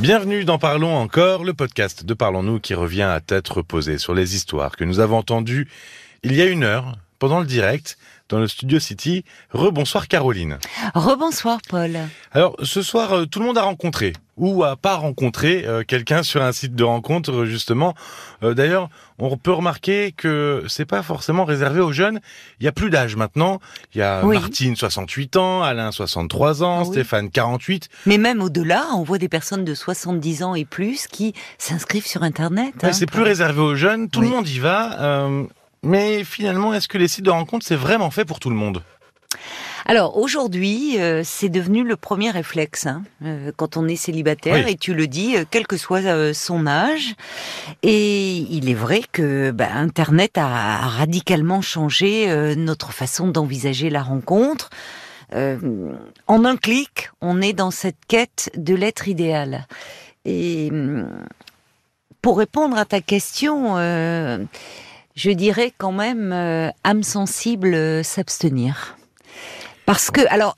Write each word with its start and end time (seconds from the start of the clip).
Bienvenue 0.00 0.44
dans 0.44 0.58
Parlons 0.58 0.96
encore, 0.96 1.44
le 1.44 1.54
podcast 1.54 2.04
de 2.04 2.14
Parlons-nous 2.14 2.60
qui 2.60 2.74
revient 2.74 3.02
à 3.02 3.20
tête 3.20 3.48
reposée 3.48 3.98
sur 3.98 4.14
les 4.14 4.34
histoires 4.34 4.76
que 4.76 4.84
nous 4.84 5.00
avons 5.00 5.18
entendues 5.18 5.68
il 6.22 6.34
y 6.34 6.42
a 6.42 6.46
une 6.46 6.64
heure 6.64 6.96
pendant 7.18 7.40
le 7.40 7.46
direct 7.46 7.98
dans 8.30 8.38
le 8.38 8.48
Studio 8.48 8.78
City. 8.78 9.24
Rebonsoir 9.50 10.08
Caroline. 10.08 10.58
Rebonsoir 10.94 11.58
Paul. 11.68 11.98
Alors 12.32 12.56
ce 12.62 12.80
soir, 12.82 13.12
euh, 13.12 13.26
tout 13.26 13.40
le 13.40 13.46
monde 13.46 13.58
a 13.58 13.62
rencontré 13.62 14.12
ou 14.36 14.64
a 14.64 14.76
pas 14.76 14.94
rencontré 14.96 15.64
euh, 15.66 15.82
quelqu'un 15.86 16.22
sur 16.22 16.40
un 16.42 16.52
site 16.52 16.74
de 16.74 16.84
rencontre 16.84 17.44
justement. 17.44 17.94
Euh, 18.42 18.54
d'ailleurs, 18.54 18.88
on 19.18 19.36
peut 19.36 19.52
remarquer 19.52 20.12
que 20.12 20.64
c'est 20.66 20.86
pas 20.86 21.02
forcément 21.02 21.44
réservé 21.44 21.80
aux 21.80 21.92
jeunes. 21.92 22.20
Il 22.58 22.64
y 22.64 22.68
a 22.68 22.72
plus 22.72 22.88
d'âge 22.88 23.16
maintenant. 23.16 23.60
Il 23.94 23.98
y 23.98 24.02
a 24.02 24.24
Oui. 24.24 24.38
Martine 24.38 24.76
68 24.76 25.36
ans, 25.36 25.62
Alain 25.62 25.92
63 25.92 26.62
ans, 26.62 26.78
Ah 26.78 26.82
oui. 26.86 26.92
Stéphane 26.92 27.30
48. 27.30 27.90
Mais 28.06 28.16
même 28.16 28.40
au-delà, 28.40 28.86
on 28.94 29.02
voit 29.02 29.18
des 29.18 29.28
personnes 29.28 29.64
de 29.64 29.74
70 29.74 30.42
ans 30.42 30.54
et 30.54 30.64
plus 30.64 31.06
qui 31.06 31.34
s'inscrivent 31.58 32.06
sur 32.06 32.22
Internet. 32.22 32.72
Hein, 32.82 32.92
c'est 32.92 33.06
plus 33.10 33.22
réservé 33.22 33.60
aux 33.60 33.74
jeunes. 33.74 34.08
Tout 34.08 34.20
Oui. 34.20 34.26
le 34.26 34.32
monde 34.32 34.48
y 34.48 34.58
va. 34.58 35.00
euh, 35.02 35.44
mais 35.82 36.24
finalement, 36.24 36.74
est-ce 36.74 36.88
que 36.88 36.98
les 36.98 37.08
sites 37.08 37.24
de 37.24 37.30
rencontre 37.30 37.66
c'est 37.66 37.76
vraiment 37.76 38.10
fait 38.10 38.24
pour 38.24 38.40
tout 38.40 38.50
le 38.50 38.56
monde? 38.56 38.82
Alors 39.86 40.18
aujourd'hui, 40.18 41.00
euh, 41.00 41.22
c'est 41.24 41.48
devenu 41.48 41.84
le 41.84 41.96
premier 41.96 42.30
réflexe 42.30 42.86
hein, 42.86 43.02
euh, 43.24 43.50
quand 43.56 43.76
on 43.76 43.88
est 43.88 43.96
célibataire 43.96 44.64
Oui. 44.66 44.72
et 44.72 44.76
tu 44.76 44.94
le 44.94 45.06
dis, 45.06 45.36
euh, 45.36 45.44
quel 45.50 45.66
que 45.66 45.76
soit 45.76 46.34
son 46.34 46.66
âge. 46.66 47.14
Et 47.82 48.36
il 48.36 48.68
est 48.68 48.74
vrai 48.74 49.02
que 49.10 49.50
bah, 49.50 49.68
Internet 49.74 50.36
a 50.36 50.76
radicalement 50.76 51.62
changé 51.62 52.54
notre 52.56 52.92
façon 52.92 53.28
d'envisager 53.28 53.90
la 53.90 54.02
rencontre. 54.02 54.70
En 55.32 56.44
un 56.44 56.56
clic, 56.56 57.10
on 57.20 57.40
est 57.40 57.52
dans 57.52 57.70
cette 57.70 58.04
quête 58.08 58.50
de 58.56 58.74
l'être 58.74 59.06
idéal. 59.06 59.66
Et 60.24 60.68
hum, 60.70 61.08
pour 62.20 62.38
répondre 62.38 62.76
à 62.76 62.84
ta 62.84 63.00
question, 63.00 63.76
je 65.14 65.30
dirais 65.30 65.72
quand 65.76 65.92
même 65.92 66.32
euh, 66.32 66.70
âme 66.84 67.02
sensible, 67.02 67.74
euh, 67.74 68.02
s'abstenir. 68.02 68.96
Parce 69.86 70.10
que, 70.10 70.20
alors, 70.28 70.56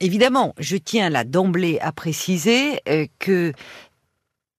évidemment, 0.00 0.54
je 0.58 0.76
tiens 0.76 1.10
là 1.10 1.24
d'emblée 1.24 1.78
à 1.80 1.92
préciser 1.92 2.80
euh, 2.88 3.06
que 3.18 3.52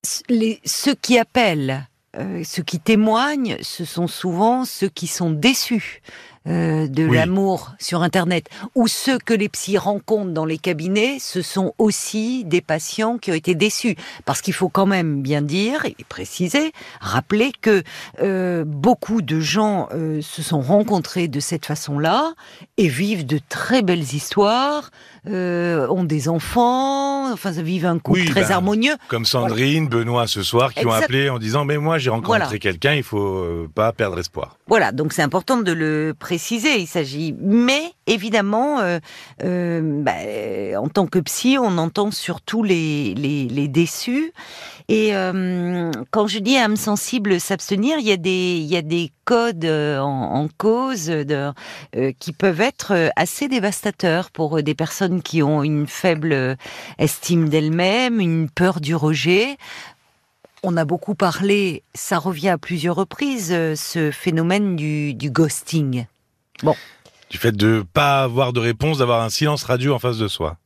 ceux 0.03 0.95
qui 0.95 1.17
appellent, 1.17 1.87
ceux 2.43 2.61
qui 2.61 2.79
témoignent, 2.79 3.57
ce 3.61 3.85
sont 3.85 4.07
souvent 4.07 4.65
ceux 4.65 4.89
qui 4.89 5.07
sont 5.07 5.31
déçus 5.31 6.01
euh, 6.47 6.87
de 6.87 7.05
Oui. 7.07 7.15
l'amour 7.17 7.71
sur 7.79 8.01
Internet, 8.03 8.47
ou 8.75 8.87
ceux 8.87 9.17
que 9.17 9.33
les 9.33 9.47
psys 9.47 9.77
rencontrent 9.77 10.31
dans 10.33 10.43
les 10.45 10.57
cabinets, 10.57 11.17
ce 11.19 11.41
sont 11.41 11.73
aussi 11.77 12.43
des 12.43 12.59
patients 12.59 13.17
qui 13.17 13.31
ont 13.31 13.35
été 13.35 13.55
déçus. 13.55 13.95
Parce 14.25 14.41
qu'il 14.41 14.53
faut 14.53 14.67
quand 14.69 14.85
même 14.85 15.21
bien 15.21 15.41
dire 15.41 15.85
et 15.85 15.95
préciser, 16.09 16.73
rappeler 16.99 17.51
que 17.61 17.81
euh, 18.21 18.65
beaucoup 18.65 19.21
de 19.21 19.39
gens 19.39 19.87
euh, 19.93 20.21
se 20.21 20.41
sont 20.43 20.59
rencontrés 20.61 21.29
de 21.29 21.39
cette 21.39 21.65
façon-là 21.65 22.33
et 22.77 22.89
vivent 22.89 23.25
de 23.25 23.39
très 23.47 23.81
belles 23.81 24.13
histoires, 24.13 24.91
ont 25.25 26.03
des 26.03 26.27
enfants, 26.27 27.31
enfin 27.31 27.51
vivent 27.51 27.85
un 27.85 27.99
couple 27.99 28.19
Oui, 28.19 28.25
très 28.29 28.41
ben, 28.41 28.51
harmonieux. 28.51 28.95
Comme 29.07 29.25
Sandrine, 29.25 29.87
Benoît 29.87 30.27
ce 30.27 30.43
soir, 30.43 30.73
qui 30.73 30.85
ont 30.85 30.89
Exact. 30.89 31.03
appelé 31.05 31.29
en 31.29 31.39
disant 31.39 31.63
mais 31.63 31.77
moi 31.77 31.97
j'ai 31.97 32.09
rencontré 32.09 32.39
Voilà. 32.39 32.57
quelqu'un, 32.59 32.93
il 32.95 33.03
faut 33.03 33.67
pas 33.73 33.93
perdre 33.93 34.19
espoir. 34.19 34.57
Voilà, 34.67 34.91
donc 34.91 35.13
c'est 35.13 35.21
important 35.21 35.55
de 35.57 35.71
le 35.71 36.13
préciser. 36.17 36.32
Il 36.33 36.87
s'agit, 36.87 37.35
mais 37.39 37.93
évidemment, 38.07 38.79
euh, 38.79 38.99
euh, 39.43 39.81
bah, 40.03 40.79
en 40.79 40.87
tant 40.87 41.07
que 41.07 41.19
psy, 41.19 41.57
on 41.59 41.77
entend 41.77 42.11
surtout 42.11 42.63
les, 42.63 43.13
les, 43.13 43.67
déçus. 43.67 44.33
Et 44.89 45.15
euh, 45.15 45.91
quand 46.11 46.27
je 46.27 46.39
dis 46.39 46.57
âme 46.57 46.75
sensible, 46.75 47.39
s'abstenir, 47.39 47.97
il 47.99 48.05
y 48.05 48.11
a 48.11 48.17
des 48.17 48.57
il 48.57 48.65
y 48.65 48.75
a 48.75 48.81
des 48.81 49.11
codes 49.25 49.65
en, 49.65 50.47
cause 50.57 51.11
qui 52.19 52.33
peuvent 52.33 52.61
être 52.61 53.11
assez 53.15 53.47
dévastateurs 53.47 54.31
pour 54.31 54.61
des 54.61 54.75
personnes 54.75 55.21
qui 55.21 55.41
ont 55.41 55.63
une 55.63 55.87
faible 55.87 56.57
estime 56.97 57.47
d'elles-mêmes, 57.47 58.19
une 58.19 58.49
peur 58.49 58.81
du 58.81 58.95
rejet. 58.95 59.57
On 60.61 60.77
a 60.77 60.85
beaucoup 60.85 61.15
parlé, 61.15 61.83
ça 61.93 62.17
revient 62.19 62.49
à 62.49 62.57
plusieurs 62.57 62.95
reprises, 62.95 63.49
ce 63.49 64.11
phénomène 64.11 64.75
du, 64.75 65.13
du 65.13 65.29
ghosting. 65.29 66.05
Du 67.29 67.37
fait 67.37 67.51
de 67.51 67.83
pas 67.93 68.23
avoir 68.23 68.53
de 68.53 68.59
réponse, 68.59 68.99
d'avoir 68.99 69.21
un 69.23 69.29
silence 69.29 69.63
radio 69.63 69.93
en 69.93 69.99
face 69.99 70.17
de 70.17 70.27
soi. 70.27 70.57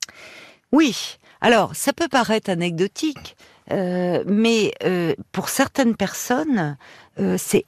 Oui, 0.71 1.17
alors 1.41 1.75
ça 1.75 1.93
peut 1.93 2.09
paraître 2.09 2.49
anecdotique, 2.49 3.37
euh, 3.71 4.23
mais 4.27 4.73
euh, 4.83 5.13
pour 5.31 5.47
certaines 5.49 5.95
personnes, 5.95 6.75
euh, 7.19 7.35
c'est 7.37 7.63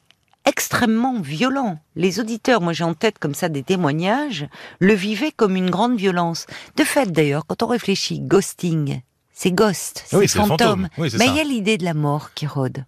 extrêmement 0.46 1.22
violent. 1.22 1.80
Les 1.96 2.20
auditeurs, 2.20 2.60
moi 2.62 2.74
j'ai 2.74 2.84
en 2.84 2.94
tête 2.94 3.20
comme 3.20 3.34
ça 3.36 3.48
des 3.50 3.64
témoignages, 3.64 4.48
le 4.80 4.94
vivaient 4.94 5.32
comme 5.32 5.56
une 5.56 5.70
grande 5.70 5.96
violence. 5.98 6.46
De 6.76 6.84
fait 6.84 7.12
d'ailleurs, 7.12 7.46
quand 7.46 7.64
on 7.64 7.68
réfléchit, 7.68 8.20
ghosting, 8.20 9.02
c'est 9.34 9.52
ghost, 9.52 10.04
c'est 10.08 10.18
Oui, 10.18 10.28
c'est 10.28 10.40
fantôme. 10.40 10.58
fantôme. 10.58 10.90
Oui, 10.98 11.10
c'est 11.12 11.18
Mais 11.18 11.28
il 11.28 11.36
y 11.36 11.40
a 11.40 11.44
l'idée 11.46 11.78
de 11.78 11.86
la 11.86 11.94
mort 11.94 12.34
qui 12.34 12.48
rôde. 12.48 12.84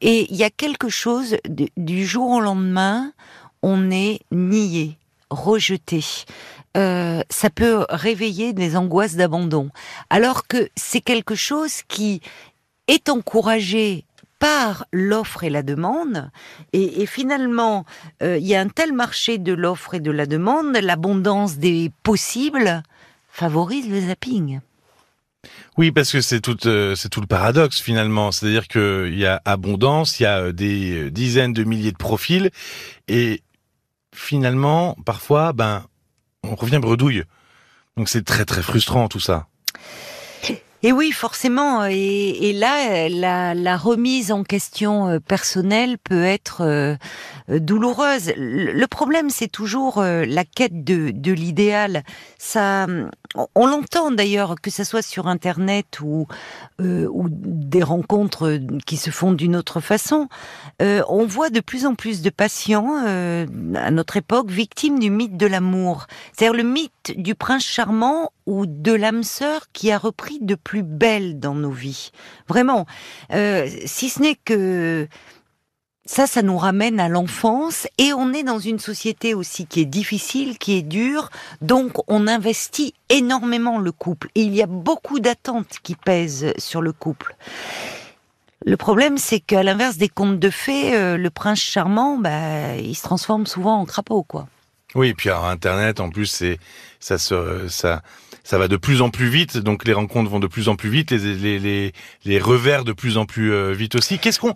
Et 0.00 0.30
il 0.30 0.36
y 0.36 0.44
a 0.44 0.50
quelque 0.50 0.88
chose 0.88 1.36
de- 1.48 1.68
du 1.76 2.06
jour 2.06 2.30
au 2.30 2.40
lendemain, 2.40 3.12
on 3.62 3.90
est 3.90 4.20
nié, 4.30 4.96
rejeté. 5.30 6.04
Euh, 6.76 7.22
ça 7.30 7.50
peut 7.50 7.86
réveiller 7.88 8.52
des 8.52 8.76
angoisses 8.76 9.16
d'abandon. 9.16 9.70
Alors 10.10 10.46
que 10.46 10.68
c'est 10.76 11.00
quelque 11.00 11.34
chose 11.34 11.82
qui 11.88 12.20
est 12.86 13.08
encouragé 13.08 14.04
par 14.38 14.86
l'offre 14.92 15.44
et 15.44 15.50
la 15.50 15.62
demande. 15.62 16.30
Et, 16.72 17.06
finalement, 17.06 17.84
euh, 18.22 18.38
il 18.38 18.46
y 18.46 18.54
a 18.54 18.60
un 18.60 18.68
tel 18.68 18.92
marché 18.92 19.38
de 19.38 19.52
l'offre 19.52 19.94
et 19.94 20.00
de 20.00 20.10
la 20.10 20.26
demande, 20.26 20.76
l'abondance 20.76 21.56
des 21.56 21.90
possibles 22.02 22.82
favorise 23.28 23.88
le 23.88 24.00
zapping. 24.00 24.60
Oui, 25.76 25.92
parce 25.92 26.10
que 26.10 26.20
c'est 26.20 26.40
tout, 26.40 26.66
euh, 26.66 26.94
c'est 26.96 27.08
tout 27.08 27.20
le 27.20 27.26
paradoxe 27.26 27.80
finalement. 27.80 28.32
C'est-à-dire 28.32 28.66
qu'il 28.66 29.16
y 29.16 29.26
a 29.26 29.40
abondance, 29.44 30.18
il 30.18 30.24
y 30.24 30.26
a 30.26 30.52
des 30.52 31.10
dizaines 31.10 31.52
de 31.52 31.64
milliers 31.64 31.92
de 31.92 31.96
profils, 31.96 32.50
et 33.06 33.42
finalement, 34.18 34.96
parfois, 35.06 35.52
ben, 35.52 35.84
on 36.42 36.54
revient 36.54 36.78
bredouille. 36.78 37.22
Donc 37.96 38.08
c'est 38.08 38.24
très 38.24 38.44
très 38.44 38.62
frustrant 38.62 39.08
tout 39.08 39.20
ça. 39.20 39.46
Et 40.84 40.92
oui, 40.92 41.10
forcément. 41.10 41.86
Et, 41.86 41.94
et 41.94 42.52
là, 42.52 43.08
euh, 43.08 43.54
la, 43.54 43.76
remise 43.76 44.30
en 44.30 44.44
question 44.44 45.08
euh, 45.08 45.18
personnelle 45.18 45.98
peut 45.98 46.24
être 46.24 46.60
euh, 46.60 46.94
euh, 47.50 47.58
douloureuse. 47.58 48.32
Le 48.36 48.86
problème, 48.86 49.28
c'est 49.28 49.48
toujours 49.48 49.98
euh, 49.98 50.24
la 50.24 50.44
quête 50.44 50.84
de, 50.84 51.10
de 51.10 51.32
l'idéal. 51.32 52.04
Ça, 52.38 52.86
on, 53.54 53.66
l'entend 53.66 54.10
d'ailleurs, 54.10 54.54
que 54.60 54.70
ça 54.70 54.84
soit 54.84 55.02
sur 55.02 55.26
Internet 55.26 56.00
ou 56.00 56.26
euh, 56.80 57.06
ou 57.12 57.28
des 57.30 57.82
rencontres 57.82 58.48
euh, 58.48 58.58
qui 58.86 58.96
se 58.96 59.10
font 59.10 59.32
d'une 59.32 59.56
autre 59.56 59.80
façon. 59.80 60.28
Euh, 60.80 61.02
on 61.08 61.26
voit 61.26 61.50
de 61.50 61.60
plus 61.60 61.86
en 61.86 61.94
plus 61.94 62.22
de 62.22 62.30
patients 62.30 63.04
euh, 63.06 63.46
à 63.74 63.90
notre 63.90 64.16
époque 64.16 64.50
victimes 64.50 64.98
du 64.98 65.10
mythe 65.10 65.36
de 65.36 65.46
l'amour, 65.46 66.06
c'est-à-dire 66.32 66.56
le 66.56 66.68
mythe 66.68 67.14
du 67.16 67.34
prince 67.34 67.64
charmant 67.64 68.32
ou 68.46 68.66
de 68.66 68.92
l'âme 68.92 69.22
sœur 69.22 69.66
qui 69.72 69.92
a 69.92 69.98
repris 69.98 70.38
de 70.40 70.54
plus 70.54 70.82
belle 70.82 71.38
dans 71.38 71.54
nos 71.54 71.70
vies. 71.70 72.10
Vraiment, 72.48 72.86
Euh, 73.32 73.68
si 73.84 74.08
ce 74.08 74.22
n'est 74.22 74.36
que 74.36 75.06
ça, 76.08 76.26
ça 76.26 76.40
nous 76.40 76.56
ramène 76.56 77.00
à 77.00 77.08
l'enfance 77.08 77.86
et 77.98 78.14
on 78.14 78.32
est 78.32 78.42
dans 78.42 78.58
une 78.58 78.78
société 78.78 79.34
aussi 79.34 79.66
qui 79.66 79.80
est 79.80 79.84
difficile, 79.84 80.56
qui 80.56 80.78
est 80.78 80.82
dure, 80.82 81.28
donc 81.60 81.92
on 82.08 82.26
investit 82.26 82.94
énormément 83.10 83.78
le 83.78 83.92
couple 83.92 84.30
et 84.34 84.40
il 84.40 84.54
y 84.54 84.62
a 84.62 84.66
beaucoup 84.66 85.20
d'attentes 85.20 85.78
qui 85.82 85.94
pèsent 85.94 86.54
sur 86.56 86.80
le 86.80 86.92
couple. 86.92 87.36
Le 88.64 88.78
problème, 88.78 89.18
c'est 89.18 89.38
qu'à 89.38 89.62
l'inverse 89.62 89.98
des 89.98 90.08
contes 90.08 90.38
de 90.38 90.50
fées, 90.50 90.96
euh, 90.96 91.18
le 91.18 91.30
prince 91.30 91.60
charmant, 91.60 92.16
bah, 92.16 92.76
il 92.76 92.96
se 92.96 93.02
transforme 93.02 93.46
souvent 93.46 93.78
en 93.78 93.84
crapaud, 93.84 94.22
quoi. 94.22 94.48
Oui, 94.94 95.08
et 95.08 95.14
puis 95.14 95.28
alors, 95.28 95.46
Internet, 95.46 96.00
en 96.00 96.08
plus, 96.08 96.26
c'est 96.26 96.58
ça 97.00 97.18
se 97.18 97.68
ça 97.68 98.02
ça 98.42 98.56
va 98.56 98.66
de 98.66 98.78
plus 98.78 99.02
en 99.02 99.10
plus 99.10 99.28
vite, 99.28 99.58
donc 99.58 99.84
les 99.84 99.92
rencontres 99.92 100.30
vont 100.30 100.40
de 100.40 100.46
plus 100.46 100.70
en 100.70 100.76
plus 100.76 100.88
vite, 100.88 101.10
les 101.10 101.18
les 101.34 101.58
les, 101.58 101.92
les 102.24 102.38
revers 102.38 102.84
de 102.84 102.94
plus 102.94 103.18
en 103.18 103.26
plus 103.26 103.52
euh, 103.52 103.72
vite 103.72 103.94
aussi. 103.94 104.18
Qu'est-ce 104.18 104.40
qu'on 104.40 104.54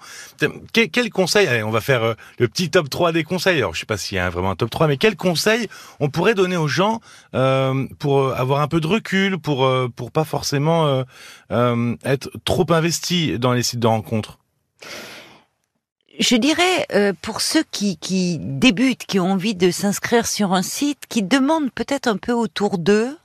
quel, 0.72 1.10
conseil 1.10 1.46
Allez, 1.46 1.62
on 1.62 1.70
va 1.70 1.82
faire 1.82 2.02
euh, 2.02 2.14
le 2.38 2.48
petit 2.48 2.70
top 2.70 2.88
3 2.88 3.12
des 3.12 3.22
conseils. 3.22 3.58
Alors, 3.58 3.74
je 3.74 3.80
sais 3.80 3.86
pas 3.86 3.98
s'il 3.98 4.16
y 4.16 4.18
a 4.18 4.30
vraiment 4.30 4.52
un 4.52 4.56
top 4.56 4.70
3, 4.70 4.86
mais 4.86 4.96
quel 4.96 5.14
conseil 5.14 5.68
on 6.00 6.08
pourrait 6.08 6.34
donner 6.34 6.56
aux 6.56 6.68
gens 6.68 7.00
euh, 7.34 7.86
pour 7.98 8.20
euh, 8.20 8.34
avoir 8.34 8.62
un 8.62 8.68
peu 8.68 8.80
de 8.80 8.86
recul, 8.86 9.38
pour 9.38 9.70
pour 9.94 10.10
pas 10.10 10.24
forcément 10.24 11.04
être 11.50 12.30
trop 12.46 12.66
investi 12.72 13.38
dans 13.38 13.52
les 13.52 13.62
sites 13.62 13.80
de 13.80 13.86
rencontres? 13.86 14.38
Je 16.22 16.36
dirais, 16.36 16.86
euh, 16.92 17.12
pour 17.20 17.40
ceux 17.40 17.64
qui, 17.72 17.96
qui 17.96 18.38
débutent, 18.38 19.06
qui 19.06 19.18
ont 19.18 19.32
envie 19.32 19.56
de 19.56 19.72
s'inscrire 19.72 20.28
sur 20.28 20.52
un 20.52 20.62
site, 20.62 21.06
qui 21.08 21.24
demandent 21.24 21.72
peut-être 21.72 22.06
un 22.06 22.16
peu 22.16 22.30
autour 22.30 22.78
d'eux, 22.78 23.18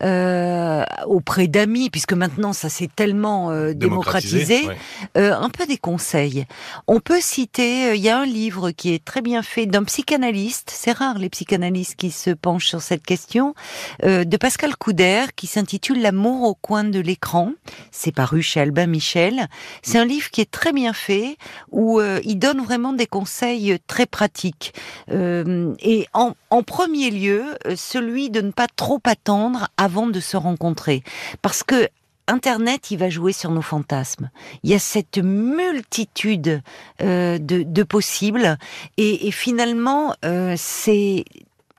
euh, 0.00 0.84
auprès 1.06 1.48
d'amis, 1.48 1.90
puisque 1.90 2.12
maintenant 2.12 2.52
ça 2.52 2.68
s'est 2.68 2.88
tellement 2.94 3.50
euh, 3.50 3.74
démocratisé, 3.74 4.68
euh, 5.16 5.34
un 5.34 5.50
peu 5.50 5.66
des 5.66 5.76
conseils. 5.76 6.46
On 6.86 7.00
peut 7.00 7.20
citer, 7.20 7.96
il 7.96 8.00
y 8.00 8.08
a 8.08 8.18
un 8.20 8.24
livre 8.24 8.70
qui 8.70 8.94
est 8.94 9.04
très 9.04 9.22
bien 9.22 9.42
fait 9.42 9.66
d'un 9.66 9.82
psychanalyste, 9.82 10.70
c'est 10.72 10.92
rare 10.92 11.18
les 11.18 11.28
psychanalystes 11.28 11.96
qui 11.96 12.12
se 12.12 12.30
penchent 12.30 12.68
sur 12.68 12.80
cette 12.80 13.04
question, 13.04 13.54
de 14.02 14.36
Pascal 14.36 14.76
Couder, 14.76 15.24
qui 15.34 15.46
s'intitule 15.46 16.00
L'amour 16.00 16.44
au 16.44 16.54
coin 16.54 16.84
de 16.84 17.00
l'écran. 17.00 17.52
C'est 17.90 18.12
paru 18.12 18.42
chez 18.42 18.60
Albin 18.60 18.86
Michel. 18.86 19.48
C'est 19.82 19.98
un 19.98 20.04
livre 20.04 20.30
qui 20.30 20.40
est 20.40 20.50
très 20.50 20.72
bien 20.72 20.92
fait, 20.92 21.36
où 21.70 22.00
il 22.00 22.38
donne 22.38 22.60
vraiment 22.60 22.92
des 22.92 23.06
conseils 23.06 23.78
très 23.86 24.06
pratiques. 24.06 24.74
et 25.10 26.06
en, 26.12 26.34
en 26.50 26.62
premier 26.62 27.10
lieu, 27.10 27.44
celui 27.74 28.30
de 28.30 28.40
ne 28.40 28.50
pas 28.50 28.66
trop 28.68 29.00
attendre 29.04 29.68
avant 29.76 29.87
de 29.88 30.20
se 30.20 30.36
rencontrer. 30.36 31.02
Parce 31.42 31.62
que 31.62 31.88
Internet, 32.28 32.90
il 32.90 32.98
va 32.98 33.08
jouer 33.08 33.32
sur 33.32 33.50
nos 33.50 33.62
fantasmes. 33.62 34.30
Il 34.62 34.70
y 34.70 34.74
a 34.74 34.78
cette 34.78 35.18
multitude 35.18 36.62
euh, 37.00 37.38
de, 37.38 37.82
possibles, 37.82 38.58
et, 38.98 39.30
finalement, 39.30 40.14
euh, 40.24 40.54
c'est 40.56 41.24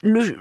le, 0.02 0.38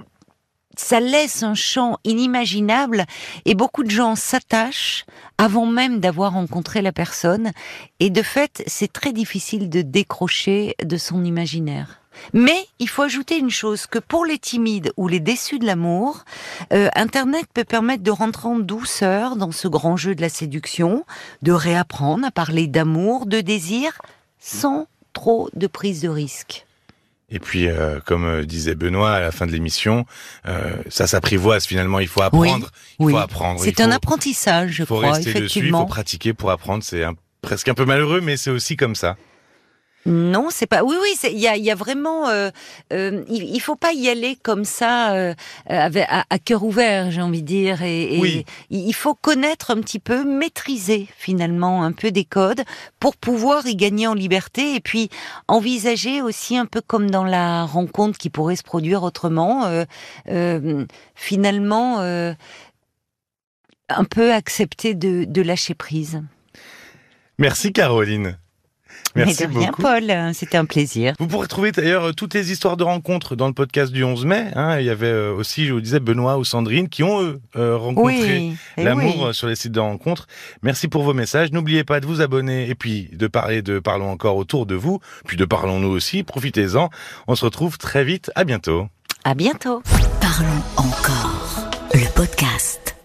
ça 0.80 1.00
laisse 1.00 1.42
un 1.42 1.54
champ 1.54 1.98
inimaginable, 2.04 3.04
et 3.44 3.54
beaucoup 3.54 3.84
de 3.84 3.90
gens 3.90 4.14
s'attachent 4.14 5.04
avant 5.36 5.66
même 5.66 6.00
d'avoir 6.00 6.32
rencontré 6.32 6.82
la 6.82 6.92
personne, 6.92 7.52
et 8.00 8.10
de 8.10 8.22
fait, 8.22 8.62
c'est 8.66 8.92
très 8.92 9.12
difficile 9.12 9.68
de 9.68 9.82
décrocher 9.82 10.74
de 10.82 10.96
son 10.96 11.24
imaginaire. 11.24 12.00
Mais 12.32 12.66
il 12.78 12.88
faut 12.88 13.02
ajouter 13.02 13.38
une 13.38 13.50
chose, 13.50 13.86
que 13.86 13.98
pour 13.98 14.24
les 14.24 14.38
timides 14.38 14.92
ou 14.96 15.08
les 15.08 15.20
déçus 15.20 15.58
de 15.58 15.66
l'amour, 15.66 16.24
euh, 16.72 16.88
Internet 16.94 17.46
peut 17.54 17.64
permettre 17.64 18.02
de 18.02 18.10
rentrer 18.10 18.48
en 18.48 18.58
douceur 18.58 19.36
dans 19.36 19.52
ce 19.52 19.68
grand 19.68 19.96
jeu 19.96 20.14
de 20.14 20.20
la 20.20 20.28
séduction, 20.28 21.04
de 21.42 21.52
réapprendre 21.52 22.26
à 22.26 22.30
parler 22.30 22.66
d'amour, 22.66 23.26
de 23.26 23.40
désir, 23.40 24.00
sans 24.40 24.86
trop 25.12 25.48
de 25.54 25.66
prise 25.66 26.00
de 26.00 26.08
risque. 26.08 26.67
Et 27.30 27.40
puis, 27.40 27.68
euh, 27.68 28.00
comme 28.04 28.24
euh, 28.24 28.44
disait 28.44 28.74
Benoît 28.74 29.12
à 29.12 29.20
la 29.20 29.32
fin 29.32 29.46
de 29.46 29.52
l'émission, 29.52 30.06
ça 30.88 31.06
s'apprivoise 31.06 31.66
finalement. 31.66 32.00
Il 32.00 32.08
faut 32.08 32.22
apprendre. 32.22 32.70
il 33.00 33.10
faut 33.10 33.16
apprendre. 33.16 33.60
C'est 33.62 33.80
un 33.80 33.90
apprentissage, 33.90 34.72
je 34.72 34.84
crois. 34.84 34.98
Il 34.98 35.06
faut 35.06 35.12
rester 35.12 35.40
dessus. 35.40 35.66
Il 35.66 35.70
faut 35.70 35.86
pratiquer 35.86 36.32
pour 36.32 36.50
apprendre. 36.50 36.82
C'est 36.82 37.04
presque 37.42 37.68
un 37.68 37.74
peu 37.74 37.84
malheureux, 37.84 38.20
mais 38.20 38.36
c'est 38.36 38.50
aussi 38.50 38.76
comme 38.76 38.94
ça. 38.94 39.16
Non, 40.06 40.48
c'est 40.50 40.66
pas. 40.66 40.84
Oui, 40.84 40.96
oui, 41.00 41.14
il 41.30 41.38
y 41.38 41.48
a, 41.48 41.56
y 41.56 41.70
a, 41.70 41.74
vraiment. 41.74 42.28
Euh, 42.28 42.50
euh, 42.92 43.24
il, 43.28 43.60
faut 43.60 43.76
pas 43.76 43.92
y 43.92 44.08
aller 44.08 44.36
comme 44.36 44.64
ça, 44.64 45.12
euh, 45.12 45.34
avec, 45.66 46.06
à, 46.08 46.38
cœur 46.38 46.62
ouvert, 46.64 47.10
j'ai 47.10 47.20
envie 47.20 47.42
de 47.42 47.46
dire. 47.46 47.82
Et, 47.82 48.44
il 48.70 48.92
faut 48.94 49.14
connaître 49.14 49.70
un 49.70 49.80
petit 49.80 49.98
peu, 49.98 50.24
maîtriser 50.24 51.08
finalement 51.18 51.82
un 51.82 51.92
peu 51.92 52.10
des 52.10 52.24
codes 52.24 52.62
pour 53.00 53.16
pouvoir 53.16 53.66
y 53.66 53.76
gagner 53.76 54.06
en 54.06 54.14
liberté 54.14 54.76
et 54.76 54.80
puis 54.80 55.10
envisager 55.46 56.22
aussi 56.22 56.56
un 56.56 56.66
peu 56.66 56.80
comme 56.80 57.10
dans 57.10 57.24
la 57.24 57.64
rencontre 57.64 58.18
qui 58.18 58.30
pourrait 58.30 58.56
se 58.56 58.62
produire 58.62 59.02
autrement. 59.02 59.68
finalement, 61.14 61.98
un 63.90 64.04
peu 64.04 64.32
accepter 64.32 64.94
de, 64.94 65.24
de 65.24 65.42
lâcher 65.42 65.74
prise. 65.74 66.22
Merci 67.38 67.72
Caroline. 67.72 68.38
Merci 69.14 69.46
Mais 69.46 69.54
de 69.54 69.58
rien, 69.58 69.72
Paul. 69.72 70.34
C'était 70.34 70.58
un 70.58 70.64
plaisir. 70.64 71.14
Vous 71.18 71.26
pourrez 71.26 71.48
trouver 71.48 71.72
d'ailleurs 71.72 72.04
euh, 72.04 72.12
toutes 72.12 72.34
les 72.34 72.52
histoires 72.52 72.76
de 72.76 72.84
rencontres 72.84 73.36
dans 73.36 73.46
le 73.46 73.52
podcast 73.52 73.92
du 73.92 74.04
11 74.04 74.26
mai. 74.26 74.46
Hein. 74.54 74.78
Il 74.78 74.86
y 74.86 74.90
avait 74.90 75.06
euh, 75.06 75.34
aussi, 75.34 75.66
je 75.66 75.72
vous 75.72 75.80
disais, 75.80 76.00
Benoît 76.00 76.38
ou 76.38 76.44
Sandrine 76.44 76.88
qui 76.88 77.02
ont 77.02 77.38
euh, 77.56 77.76
rencontré 77.76 78.52
l'amour 78.76 79.34
sur 79.34 79.48
les 79.48 79.56
sites 79.56 79.72
de 79.72 79.80
rencontres. 79.80 80.26
Merci 80.62 80.88
pour 80.88 81.02
vos 81.02 81.14
messages. 81.14 81.52
N'oubliez 81.52 81.84
pas 81.84 82.00
de 82.00 82.06
vous 82.06 82.20
abonner 82.20 82.68
et 82.68 82.74
puis 82.74 83.10
de 83.12 83.26
parler 83.26 83.62
de 83.62 83.78
Parlons 83.78 84.10
encore 84.10 84.36
autour 84.36 84.66
de 84.66 84.74
vous, 84.74 85.00
puis 85.26 85.36
de 85.36 85.44
Parlons-nous 85.44 85.88
aussi. 85.88 86.22
Profitez-en. 86.22 86.90
On 87.26 87.34
se 87.34 87.44
retrouve 87.44 87.78
très 87.78 88.04
vite. 88.04 88.30
À 88.34 88.44
bientôt. 88.44 88.88
À 89.24 89.34
bientôt. 89.34 89.82
Parlons 90.20 90.62
encore. 90.76 91.70
Le 91.94 92.06
podcast. 92.14 92.97